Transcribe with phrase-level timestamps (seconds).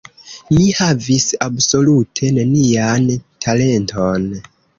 [0.53, 3.07] Mi havis absolute nenian
[3.47, 4.29] talenton.